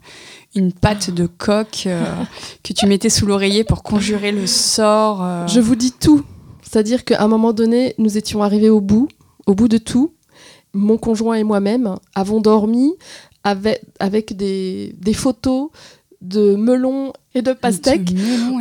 une 0.55 0.73
pâte 0.73 1.11
de 1.11 1.27
coq 1.27 1.85
euh, 1.87 2.05
que 2.63 2.73
tu 2.73 2.87
mettais 2.87 3.11
sous 3.11 3.27
l'oreiller 3.27 3.65
pour 3.65 3.83
conjurer 3.83 4.33
le 4.33 4.47
sort. 4.47 5.23
Euh. 5.23 5.47
Je 5.47 5.61
vous 5.61 5.77
dis 5.77 5.93
tout. 5.93 6.25
C'est-à-dire 6.69 7.05
qu'à 7.05 7.23
un 7.23 7.29
moment 7.29 7.53
donné, 7.53 7.95
nous 7.99 8.19
étions 8.19 8.43
arrivés 8.43 8.69
au 8.69 8.81
bout, 8.81 9.09
au 9.47 9.55
bout 9.55 9.69
de 9.69 9.79
tout. 9.79 10.13
Mon 10.75 10.99
conjoint 10.99 11.35
et 11.35 11.45
moi-même 11.45 11.97
avons 12.15 12.41
dormi 12.41 12.93
avec, 13.43 13.81
avec 14.01 14.37
des, 14.37 14.95
des 14.99 15.15
photos 15.15 15.71
de 16.21 16.57
melons 16.57 17.15
et 17.35 17.41
de 17.41 17.53
pastèques 17.55 18.11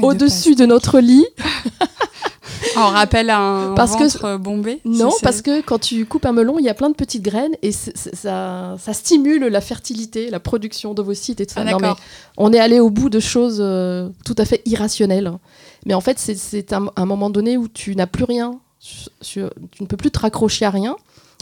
au-dessus 0.02 0.56
de 0.56 0.66
notre 0.66 1.00
lit. 1.00 1.26
On 2.78 2.88
rappelle 2.88 3.30
un 3.30 3.74
parce 3.76 3.94
ventre 3.94 4.38
bombé 4.38 4.80
Non, 4.86 5.12
parce 5.22 5.42
que 5.42 5.62
quand 5.62 5.80
tu 5.80 6.06
coupes 6.06 6.26
un 6.26 6.32
melon, 6.32 6.60
il 6.60 6.66
y 6.66 6.70
a 6.70 6.74
plein 6.74 6.90
de 6.90 6.96
petites 6.96 7.24
graines 7.24 7.56
et 7.62 7.72
ça, 7.72 8.76
ça, 8.80 8.94
stimule 8.94 9.48
la 9.48 9.62
fertilité, 9.62 10.30
la 10.30 10.40
production 10.40 10.94
d'ovocytes 10.94 11.42
et 11.42 11.46
tout 11.46 11.56
ça. 11.56 11.66
Ah, 11.66 11.96
on 12.38 12.54
est 12.54 12.60
allé 12.60 12.80
au 12.80 12.90
bout 12.90 13.10
de 13.10 13.20
choses 13.20 13.58
euh, 13.60 14.10
tout 14.26 14.36
à 14.38 14.46
fait 14.46 14.62
irrationnelles. 14.66 15.32
Mais 15.88 15.94
en 15.94 16.01
fait, 16.01 16.20
c'est 16.20 16.74
un, 16.74 16.88
un, 16.96 17.06
moment 17.06 17.29
donné 17.29 17.58
où 17.58 17.67
tu 17.70 17.96
n'as 17.96 18.08
plus 18.08 18.25
rien, 18.25 18.60
tu 19.22 19.39
ne 19.39 19.86
peux 19.86 19.98
plus 19.98 20.12
te 20.12 20.20
raccrocher 20.20 20.65
à 20.65 20.70
rien. 20.70 20.98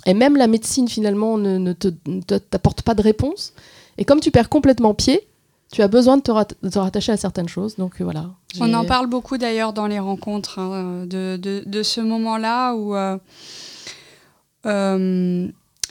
Et 0.06 0.14
même 0.14 0.38
la 0.38 0.46
médecine, 0.46 0.88
finalement, 0.88 1.38
ne, 1.38 1.58
ne 1.58 1.74
t'apporte 1.74 2.84
pas 2.84 2.94
de 2.94 3.02
réponse. 3.02 3.54
Et 3.98 4.06
comme 4.06 4.20
tu 4.20 4.30
perds 4.30 4.50
complètement 4.50 4.94
pied, 4.94 5.28
tu 5.72 5.82
as 5.82 5.88
besoin 5.88 6.18
de 6.18 6.22
te, 6.22 6.78
rattacher 6.78 7.12
à 7.12 7.18
certaines 7.18 7.50
choses. 7.50 7.76
Donc 7.76 8.00
voilà. 8.00 8.30
On 8.60 8.72
en 8.76 8.86
parle 8.86 9.08
beaucoup 9.08 9.40
d'ailleurs 9.40 9.74
dans 9.74 9.88
les 9.88 10.00
rencontres 10.00 10.60
hein, 10.60 11.06
de, 11.08 11.38
de, 11.38 11.84
ce 11.84 12.02
moment-là 12.02 12.76
où 12.76 12.96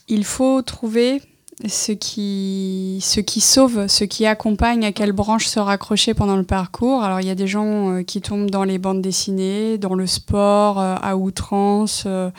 il 0.08 0.24
faut 0.24 0.62
trouver 0.62 1.22
ce 1.66 1.92
qui, 1.92 2.98
ce 3.00 3.20
qui 3.20 3.40
sauve, 3.40 3.86
ce 3.86 4.04
qui 4.04 4.26
accompagne, 4.26 4.84
à 4.84 4.92
quelle 4.92 5.12
branche 5.12 5.46
se 5.46 5.60
raccrocher 5.60 6.14
pendant 6.14 6.36
le 6.36 6.42
parcours. 6.42 7.02
Alors 7.02 7.20
il 7.20 7.26
y 7.26 7.30
a 7.30 7.34
des 7.34 7.46
gens 7.46 7.92
euh, 7.92 8.02
qui 8.02 8.20
tombent 8.20 8.50
dans 8.50 8.64
les 8.64 8.78
bandes 8.78 9.00
dessinées, 9.00 9.78
dans 9.78 9.94
le 9.94 10.06
sport, 10.06 10.80
euh, 10.80 10.96
à 11.00 11.16
outrance, 11.16 12.04
euh, 12.06 12.30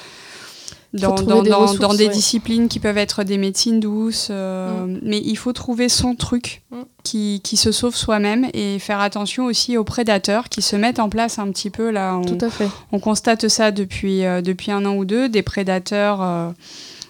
dans, 0.94 1.16
dans, 1.16 1.42
des, 1.42 1.50
dans, 1.50 1.94
des 1.94 2.10
disciplines 2.10 2.68
qui 2.68 2.80
peuvent 2.80 2.98
être 2.98 3.24
des 3.24 3.38
médecines 3.38 3.80
douces. 3.80 4.30
Mm. 4.30 5.00
Mais 5.02 5.22
il 5.24 5.38
faut 5.38 5.54
trouver 5.54 5.88
son 5.88 6.16
truc 6.16 6.64
mm. 6.72 6.82
qui, 7.04 7.42
qui, 7.42 7.56
se 7.56 7.72
sauve 7.72 7.96
soi-même 7.96 8.48
et 8.54 8.80
faire 8.80 9.00
attention 9.00 9.46
aussi 9.46 9.78
aux 9.78 9.86
prédateurs 9.86 10.50
qui 10.50 10.62
se 10.62 10.76
mettent 10.76 11.00
en 11.00 11.10
place 11.10 11.40
un 11.40 11.50
petit 11.52 11.70
peu 11.70 11.90
là. 11.90 12.18
On, 12.18 12.22
Tout 12.22 12.46
à 12.46 12.50
fait. 12.50 12.68
On 12.92 13.00
constate 13.00 13.48
ça 13.48 13.72
depuis, 13.72 14.22
depuis 14.22 14.72
un 14.72 14.86
an 14.86 14.96
ou 14.96 15.06
deux, 15.06 15.30
des 15.30 15.42
prédateurs 15.42 16.54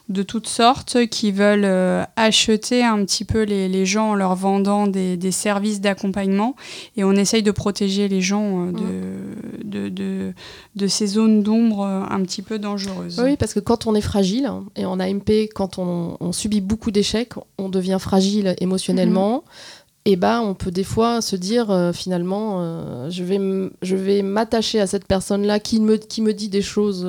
de 0.08 0.22
toutes 0.22 0.48
sortes 0.48 1.08
qui 1.08 1.32
veulent 1.32 1.66
euh, 1.66 2.04
acheter 2.16 2.84
un 2.84 3.04
petit 3.06 3.26
peu 3.26 3.42
les, 3.42 3.86
gens 3.86 4.12
en 4.12 4.16
leur 4.16 4.36
vendant 4.36 4.86
des, 4.88 5.32
services 5.32 5.82
d'accompagnement 5.82 6.56
et 6.96 7.04
on 7.04 7.14
essaye 7.14 7.42
de 7.42 7.52
protéger 7.52 8.08
les 8.08 8.22
gens 8.22 8.68
euh, 8.68 8.72
mm. 8.72 9.64
de, 9.64 9.90
de, 9.90 10.34
de, 10.76 10.88
ces 10.88 11.08
zones 11.08 11.42
d'ombre 11.42 11.82
euh, 11.82 12.04
un 12.10 12.22
petit 12.22 12.44
peu 12.44 12.60
dangereuses. 12.60 13.20
Oui, 13.24 13.36
parce 13.36 13.54
que 13.54 13.60
quand 13.60 13.88
on 13.88 13.96
est 13.96 14.02
fragile 14.02 14.46
hein, 14.46 14.66
et 14.76 14.86
en 14.86 15.00
AMP, 15.00 15.50
quand 15.54 15.80
on, 15.80 16.32
subit 16.32 16.62
beaucoup 16.62 16.92
d'échecs, 16.92 17.34
on 17.58 17.70
devient 17.70 17.98
fragile 18.00 18.56
émotionnellement. 18.60 19.38
Mm-hmm. 19.38 20.02
Et 20.08 20.16
bah, 20.18 20.42
on 20.44 20.54
peut 20.54 20.70
des 20.70 20.84
fois 20.84 21.22
se 21.22 21.36
dire 21.36 21.92
finalement, 21.92 23.10
je 23.10 23.24
vais, 23.24 23.40
je 23.82 23.96
vais 23.96 24.22
m'attacher 24.22 24.80
à 24.80 24.86
cette 24.86 25.08
personne-là 25.08 25.60
qui 25.60 25.80
me, 25.80 25.98
qui 25.98 26.22
me 26.22 26.32
dit 26.32 26.48
des 26.48 26.62
choses 26.62 27.08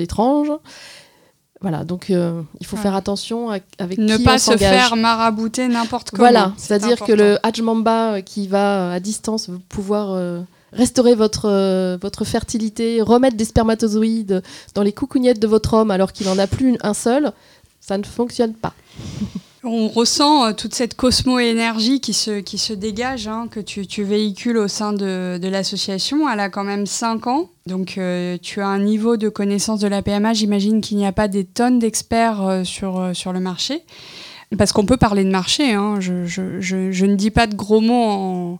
étranges 0.00 0.50
voilà, 1.62 1.84
donc 1.84 2.10
euh, 2.10 2.42
il 2.60 2.66
faut 2.66 2.76
faire 2.76 2.96
attention 2.96 3.50
avec 3.78 3.96
ne 3.96 4.16
qui 4.16 4.24
pas 4.24 4.38
se 4.38 4.56
faire 4.56 4.96
marabouter 4.96 5.68
n'importe 5.68 6.10
comment. 6.10 6.24
Voilà, 6.24 6.52
c'est-à-dire 6.56 6.98
que 6.98 7.12
le 7.12 7.38
Hajmamba 7.46 8.14
euh, 8.14 8.20
qui 8.20 8.48
va 8.48 8.90
euh, 8.90 8.96
à 8.96 9.00
distance 9.00 9.48
pouvoir 9.68 10.42
restaurer 10.72 11.14
votre, 11.14 11.96
votre 12.00 12.24
fertilité, 12.24 13.00
remettre 13.00 13.36
des 13.36 13.44
spermatozoïdes 13.44 14.42
dans 14.74 14.82
les 14.82 14.92
coucougnettes 14.92 15.38
de 15.38 15.46
votre 15.46 15.74
homme 15.74 15.92
alors 15.92 16.12
qu'il 16.12 16.26
n'en 16.26 16.38
a 16.38 16.48
plus 16.48 16.76
un 16.82 16.94
seul, 16.94 17.32
ça 17.80 17.96
ne 17.96 18.04
fonctionne 18.04 18.54
pas. 18.54 18.74
On 19.64 19.86
ressent 19.86 20.46
euh, 20.46 20.52
toute 20.52 20.74
cette 20.74 20.94
cosmo-énergie 20.94 22.00
qui 22.00 22.14
se, 22.14 22.40
qui 22.40 22.58
se 22.58 22.72
dégage, 22.72 23.28
hein, 23.28 23.46
que 23.48 23.60
tu, 23.60 23.86
tu, 23.86 24.02
véhicules 24.02 24.56
au 24.56 24.66
sein 24.66 24.92
de, 24.92 25.38
de 25.40 25.48
l'association. 25.48 26.28
Elle 26.28 26.40
a 26.40 26.48
quand 26.48 26.64
même 26.64 26.84
5 26.84 27.28
ans, 27.28 27.48
donc 27.66 27.96
euh, 27.96 28.38
tu 28.42 28.60
as 28.60 28.66
un 28.66 28.80
niveau 28.80 29.16
de 29.16 29.28
connaissance 29.28 29.78
de 29.78 29.86
la 29.86 30.02
PMA. 30.02 30.32
J'imagine 30.32 30.80
qu'il 30.80 30.96
n'y 30.96 31.06
a 31.06 31.12
pas 31.12 31.28
des 31.28 31.44
tonnes 31.44 31.78
d'experts 31.78 32.42
euh, 32.42 32.64
sur, 32.64 33.10
sur 33.14 33.32
le 33.32 33.38
marché. 33.38 33.82
Parce 34.58 34.72
qu'on 34.72 34.84
peut 34.84 34.96
parler 34.96 35.24
de 35.24 35.30
marché, 35.30 35.72
hein. 35.72 35.96
je, 36.00 36.26
je, 36.26 36.60
je, 36.60 37.06
ne 37.06 37.14
dis 37.14 37.30
pas 37.30 37.46
de 37.46 37.54
gros 37.54 37.80
mots 37.80 38.04
en, 38.10 38.58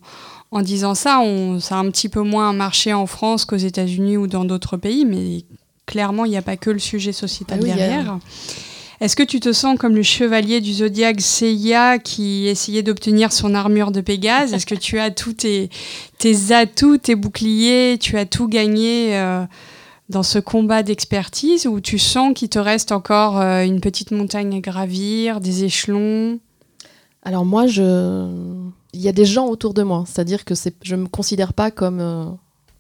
en 0.53 0.63
disant 0.63 0.95
ça. 0.95 1.21
On, 1.21 1.59
ça 1.59 1.77
a 1.77 1.79
un 1.81 1.91
petit 1.91 2.09
peu 2.09 2.23
moins 2.23 2.49
un 2.49 2.55
marché 2.55 2.93
en 2.95 3.07
France 3.07 3.45
qu'aux 3.45 3.57
États-Unis 3.57 4.17
ou 4.17 4.29
dans 4.29 4.45
d'autres 4.45 4.77
pays, 4.77 5.05
mais 5.05 5.45
clairement, 5.85 6.25
il 6.25 6.31
n'y 6.31 6.37
a 6.37 6.43
pas 6.43 6.57
que 6.57 6.71
le 6.71 6.79
sujet 6.79 7.13
sociétal 7.13 7.59
ah 7.61 7.65
derrière. 7.65 8.19
Est-ce 9.03 9.17
que 9.17 9.25
tu 9.25 9.41
te 9.41 9.53
sens 9.53 9.77
comme 9.77 9.97
le 9.97 10.05
chevalier 10.05 10.61
du 10.61 10.73
zodiaque 10.75 11.21
Seiya 11.21 11.99
qui 11.99 12.47
essayait 12.47 12.85
d'obtenir 12.85 13.33
son 13.33 13.53
armure 13.53 13.91
de 13.91 14.01
Pégase? 14.01 14.53
Est-ce 14.53 14.65
que 14.65 14.77
tu 14.77 15.01
as 15.01 15.11
tous 15.11 15.33
tes, 15.33 15.71
atouts, 16.53 16.99
tes 16.99 17.17
boucliers, 17.17 17.99
tu 18.01 18.17
as 18.17 18.27
tout 18.27 18.47
gagné 18.47 19.19
euh, 19.19 19.45
dans 20.09 20.23
ce 20.23 20.39
combat 20.39 20.85
d'expertise 20.85 21.67
ou 21.67 21.81
tu 21.81 21.99
sens 21.99 22.33
qu'il 22.33 22.49
te 22.49 22.61
reste 22.61 22.93
encore 22.93 23.41
euh, 23.41 23.65
une 23.65 23.81
petite 23.81 24.13
montagne 24.13 24.59
à 24.59 24.61
gravir, 24.61 25.41
des 25.41 25.65
échelons? 25.65 26.39
Alors 27.25 27.45
moi, 27.45 27.67
je... 27.67 28.31
il 28.93 29.01
y 29.01 29.09
a 29.09 29.13
des 29.13 29.25
gens 29.25 29.49
autour 29.49 29.75
de 29.75 29.83
moi, 29.83 30.05
c'est-à-dire 30.07 30.45
que 30.45 30.55
je 30.85 30.95
ne 30.95 31.03
me 31.03 31.09
considère 31.09 31.55
pas 31.55 31.73
comme... 31.73 31.99
Euh, 32.01 32.27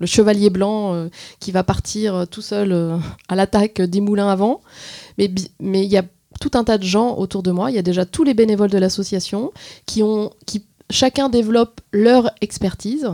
le 0.02 0.06
chevalier 0.06 0.50
blanc 0.50 1.08
qui 1.40 1.52
va 1.52 1.62
partir 1.62 2.26
tout 2.30 2.42
seul 2.42 2.98
à 3.28 3.36
l'attaque 3.36 3.80
des 3.80 4.00
moulins 4.00 4.28
avant. 4.28 4.60
Mais 5.16 5.30
il 5.60 5.90
y 5.90 5.96
a 5.96 6.02
tout 6.40 6.50
un 6.54 6.64
tas 6.64 6.76
de 6.76 6.84
gens 6.84 7.16
autour 7.16 7.42
de 7.42 7.52
moi. 7.52 7.70
Il 7.70 7.74
y 7.74 7.78
a 7.78 7.82
déjà 7.82 8.04
tous 8.04 8.24
les 8.24 8.34
bénévoles 8.34 8.70
de 8.70 8.78
l'association 8.78 9.52
qui 9.86 10.02
chacun 10.90 11.28
développe 11.28 11.80
leur 11.92 12.30
expertise. 12.40 13.08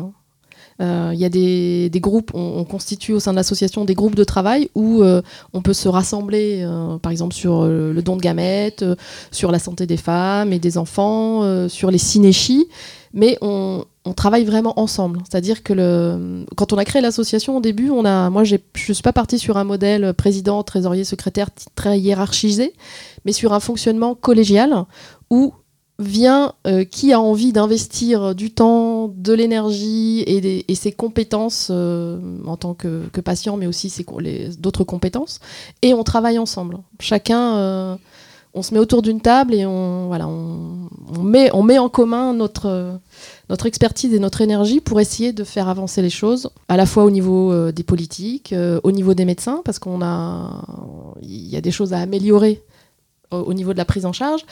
Euh, 0.80 1.10
il 1.12 1.18
y 1.18 1.24
a 1.24 1.28
des, 1.28 1.90
groupes, 1.96 2.30
on, 2.34 2.64
constitue 2.64 3.12
au 3.12 3.20
sein 3.20 3.32
de 3.32 3.36
l'association 3.36 3.84
des 3.84 3.94
groupes 3.94 4.14
de 4.14 4.24
travail 4.24 4.70
où 4.76 5.02
euh, 5.02 5.22
on 5.52 5.60
peut 5.60 5.72
se 5.72 5.88
rassembler, 5.88 6.62
euh, 6.62 6.98
par 6.98 7.10
exemple 7.10 7.34
sur 7.34 7.66
le 7.66 8.00
don 8.00 8.16
de 8.16 8.20
gamètes, 8.22 8.84
sur 9.32 9.50
la 9.50 9.58
santé 9.58 9.86
des 9.86 9.96
femmes 9.96 10.52
et 10.52 10.58
des 10.58 10.78
enfants, 10.78 11.68
sur 11.68 11.90
les 11.90 11.98
cinéchies, 11.98 12.68
mais 13.12 13.38
on, 13.40 13.84
travaille 14.16 14.46
vraiment 14.46 14.80
ensemble. 14.80 15.20
C'est-à-dire 15.30 15.62
que 15.62 16.44
quand 16.56 16.72
on 16.72 16.78
a 16.78 16.84
créé 16.86 17.02
l'association 17.02 17.58
au 17.58 17.60
début, 17.60 17.90
on 17.90 18.06
a, 18.06 18.30
moi 18.30 18.42
je 18.42 18.56
ne 18.56 18.94
suis 18.94 19.02
pas 19.02 19.12
partie 19.12 19.38
sur 19.38 19.58
un 19.58 19.64
modèle 19.64 20.14
président, 20.14 20.62
trésorier, 20.62 21.04
secrétaire 21.04 21.50
très 21.74 22.00
hiérarchisé, 22.00 22.72
mais 23.26 23.32
sur 23.32 23.52
un 23.52 23.60
fonctionnement 23.60 24.14
collégial 24.14 24.86
où 25.28 25.52
vient 25.98 26.54
euh, 26.66 26.84
qui 26.84 27.12
a 27.12 27.20
envie 27.20 27.52
d'investir 27.52 28.34
du 28.34 28.52
temps, 28.52 29.08
de 29.08 29.32
l'énergie 29.32 30.20
et, 30.20 30.74
ses 30.74 30.92
compétences 30.92 31.68
euh, 31.70 32.20
en 32.46 32.56
tant 32.56 32.74
que, 32.74 33.08
patient, 33.20 33.56
mais 33.56 33.66
aussi 33.66 33.92
d'autres 34.58 34.84
compétences, 34.84 35.40
et 35.82 35.94
on 35.94 36.04
travaille 36.04 36.38
ensemble. 36.38 36.78
Chacun, 37.00 37.56
euh, 37.56 37.96
on 38.58 38.62
se 38.62 38.74
met 38.74 38.80
autour 38.80 39.02
d'une 39.02 39.20
table 39.20 39.54
et 39.54 39.64
on, 39.64 40.08
voilà, 40.08 40.28
on, 40.28 41.22
met, 41.22 41.50
on 41.54 41.62
met 41.62 41.78
en 41.78 41.88
commun 41.88 42.34
notre 42.34 42.98
notre 43.48 43.66
expertise 43.66 44.12
et 44.12 44.18
notre 44.18 44.40
énergie 44.42 44.80
pour 44.80 45.00
essayer 45.00 45.32
de 45.32 45.44
faire 45.44 45.68
avancer 45.68 46.02
les 46.02 46.10
choses, 46.10 46.50
à 46.68 46.76
la 46.76 46.86
fois 46.86 47.04
au 47.04 47.10
niveau 47.10 47.52
euh, 47.52 47.72
des 47.72 47.82
politiques, 47.82 48.52
euh, 48.52 48.80
au 48.82 48.92
niveau 48.92 49.14
des 49.14 49.24
médecins, 49.24 49.62
parce 49.64 49.78
qu'on 49.78 50.02
a, 50.02 50.64
il 51.22 51.48
y 51.48 51.56
a 51.56 51.60
des 51.60 51.70
choses 51.70 51.94
à 51.94 51.98
améliorer 52.00 52.62
au, 53.30 53.52
niveau 53.54 53.72
de 53.72 53.78
la 53.78 53.84
prise 53.84 54.06
en 54.06 54.12
charge. 54.12 54.44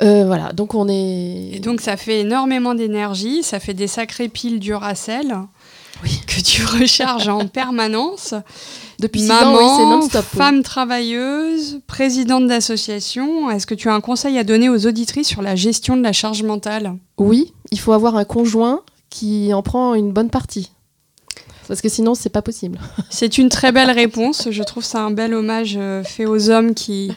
Euh, 0.00 0.24
voilà, 0.26 0.52
donc 0.52 0.74
on 0.74 0.88
est. 0.88 1.50
Et 1.54 1.60
donc 1.60 1.80
ça 1.80 1.96
fait 1.96 2.20
énormément 2.20 2.74
d'énergie, 2.74 3.42
ça 3.42 3.58
fait 3.58 3.74
des 3.74 3.88
sacrées 3.88 4.28
piles 4.28 4.60
Duracell 6.02 6.24
que 6.26 6.40
tu 6.40 6.64
recharges 6.64 7.28
en 7.28 7.46
permanence. 7.46 8.34
Depuis 8.98 9.22
Maman, 9.22 10.00
ans, 10.00 10.08
femme 10.08 10.62
travailleuse, 10.64 11.80
présidente 11.86 12.48
d'association. 12.48 13.48
Est-ce 13.48 13.66
que 13.66 13.74
tu 13.74 13.88
as 13.88 13.94
un 13.94 14.00
conseil 14.00 14.36
à 14.38 14.44
donner 14.44 14.68
aux 14.68 14.86
auditrices 14.86 15.28
sur 15.28 15.40
la 15.40 15.54
gestion 15.54 15.96
de 15.96 16.02
la 16.02 16.12
charge 16.12 16.42
mentale? 16.42 16.96
Oui, 17.16 17.52
il 17.70 17.78
faut 17.78 17.92
avoir 17.92 18.16
un 18.16 18.24
conjoint 18.24 18.82
qui 19.08 19.54
en 19.54 19.62
prend 19.62 19.94
une 19.94 20.12
bonne 20.12 20.30
partie. 20.30 20.72
Parce 21.68 21.82
que 21.82 21.90
sinon, 21.90 22.14
c'est 22.14 22.30
pas 22.30 22.40
possible. 22.40 22.78
C'est 23.10 23.36
une 23.36 23.50
très 23.50 23.72
belle 23.72 23.90
réponse. 23.90 24.48
Je 24.50 24.62
trouve 24.62 24.82
ça 24.82 25.02
un 25.02 25.10
bel 25.10 25.34
hommage 25.34 25.74
euh, 25.76 26.02
fait 26.02 26.24
aux 26.24 26.48
hommes 26.48 26.72
qui, 26.74 27.12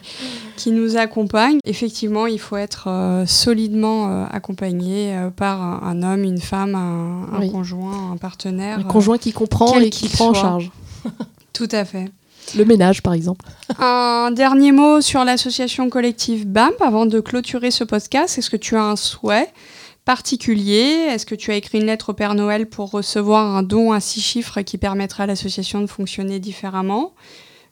qui 0.56 0.70
nous 0.70 0.98
accompagnent. 0.98 1.58
Effectivement, 1.64 2.26
il 2.26 2.38
faut 2.38 2.58
être 2.58 2.88
euh, 2.88 3.24
solidement 3.26 4.08
euh, 4.08 4.24
accompagné 4.30 5.16
par 5.36 5.62
un, 5.62 6.02
homme, 6.02 6.22
une 6.22 6.40
femme, 6.40 6.74
un, 6.74 7.48
conjoint, 7.48 8.12
un 8.12 8.16
partenaire. 8.18 8.78
Un 8.78 8.84
conjoint 8.84 9.16
qui 9.16 9.32
comprend 9.32 9.78
et 9.80 9.88
qui 9.88 10.08
prend 10.08 10.28
en 10.28 10.34
charge. 10.34 10.70
Tout 11.54 11.68
à 11.72 11.86
fait. 11.86 12.10
Le 12.56 12.64
ménage, 12.64 13.02
par 13.02 13.14
exemple. 13.14 13.46
Un 13.78 14.30
dernier 14.32 14.72
mot 14.72 15.00
sur 15.00 15.24
l'association 15.24 15.88
collective 15.88 16.46
BAMP 16.46 16.74
avant 16.80 17.06
de 17.06 17.20
clôturer 17.20 17.70
ce 17.70 17.84
podcast. 17.84 18.36
Est-ce 18.36 18.50
que 18.50 18.56
tu 18.56 18.76
as 18.76 18.82
un 18.82 18.96
souhait 18.96 19.48
particulier 20.04 21.06
Est-ce 21.10 21.26
que 21.26 21.34
tu 21.34 21.50
as 21.50 21.56
écrit 21.56 21.78
une 21.78 21.86
lettre 21.86 22.10
au 22.10 22.12
Père 22.12 22.34
Noël 22.34 22.66
pour 22.66 22.90
recevoir 22.90 23.56
un 23.56 23.62
don 23.62 23.92
à 23.92 24.00
six 24.00 24.20
chiffres 24.20 24.60
qui 24.62 24.78
permettra 24.78 25.24
à 25.24 25.26
l'association 25.26 25.80
de 25.80 25.86
fonctionner 25.86 26.40
différemment? 26.40 27.12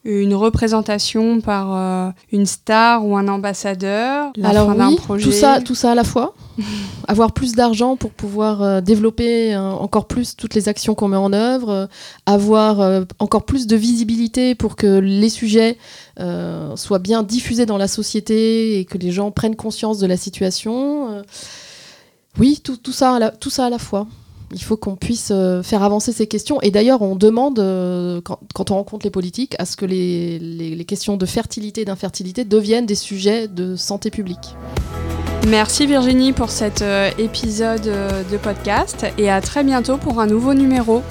Une 0.02 0.34
représentation 0.34 1.42
par 1.42 1.76
euh, 1.76 2.10
une 2.32 2.46
star 2.46 3.04
ou 3.04 3.18
un 3.18 3.28
ambassadeur, 3.28 4.32
la 4.34 4.49
Alors 4.49 4.75
fin 4.75 4.96
projet? 4.96 5.25
Tout 5.25 5.32
ça, 5.32 5.60
tout 5.60 5.75
ça 5.75 5.92
à 5.92 5.94
la 5.94 6.04
fois. 6.04 6.34
avoir 7.08 7.32
plus 7.32 7.52
d'argent 7.52 7.96
pour 7.96 8.10
pouvoir 8.12 8.62
euh, 8.62 8.80
développer 8.80 9.54
euh, 9.54 9.60
encore 9.60 10.06
plus 10.06 10.37
toutes 10.37 10.54
les 10.54 10.70
actions 10.70 10.94
qu'on 10.94 11.08
met 11.08 11.18
en 11.18 11.34
œuvre, 11.34 11.87
avoir 12.25 13.04
encore 13.18 13.44
plus 13.44 13.66
de 13.66 13.76
visibilité 13.76 14.54
pour 14.54 14.76
que 14.76 15.00
les 15.00 15.28
sujets 15.28 15.76
soient 16.76 16.99
bien 16.99 17.22
diffusés 17.22 17.66
dans 17.66 17.78
la 17.78 17.88
société 17.88 18.78
et 18.78 18.87
que 18.87 18.96
les 18.96 19.10
gens 19.10 19.30
prennent 19.30 19.56
conscience 19.56 19.99
de 19.99 20.06
la 20.06 20.16
situation. 20.16 21.22
Oui, 22.38 22.62
tout, 22.62 22.92
ça 22.92 23.16
à 23.16 23.70
la 23.70 23.78
fois. 23.78 24.06
Il 24.52 24.62
faut 24.62 24.76
qu'on 24.76 24.96
puisse 24.96 25.28
euh, 25.30 25.62
faire 25.62 25.82
avancer 25.82 26.12
ces 26.12 26.26
questions. 26.26 26.60
Et 26.62 26.70
d'ailleurs, 26.70 27.02
on 27.02 27.14
demande, 27.14 27.58
euh, 27.60 28.20
quand, 28.20 28.70
on 28.70 28.75
rencontre 28.75 29.06
les 29.06 29.10
politiques, 29.10 29.54
à 29.58 29.64
ce 29.64 29.76
que 29.76 29.87
les, 29.87 30.84
questions 30.87 31.16
de 31.16 31.26
fertilité 31.26 31.82
et 31.82 31.84
d'infertilité 31.84 32.44
deviennent 32.44 32.87
des 32.87 32.94
sujets 32.96 33.46
de 33.46 33.76
santé 33.76 34.10
publique. 34.10 34.56
Merci 35.49 35.87
Virginie 35.87 36.32
pour 36.32 36.50
cet 36.50 36.82
euh, 36.82 37.10
épisode 37.18 37.82
de 37.82 38.37
podcast 38.37 39.06
et 39.16 39.30
à 39.30 39.40
très 39.40 39.62
bientôt 39.64 39.96
pour 39.96 40.20
un 40.20 40.26
nouveau 40.26 40.52
numéro. 40.52 41.02